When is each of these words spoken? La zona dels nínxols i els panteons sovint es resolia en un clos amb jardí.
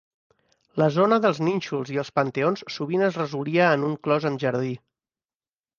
La 0.81 0.87
zona 0.95 1.19
dels 1.25 1.41
nínxols 1.49 1.91
i 1.97 1.99
els 2.05 2.11
panteons 2.21 2.65
sovint 2.79 3.05
es 3.11 3.21
resolia 3.23 3.69
en 3.77 3.87
un 3.91 3.97
clos 4.09 4.29
amb 4.33 4.45
jardí. 4.47 4.75